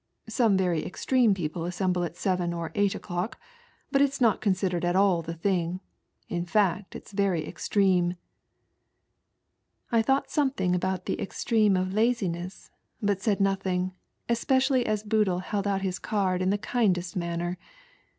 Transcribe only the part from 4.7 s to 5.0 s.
at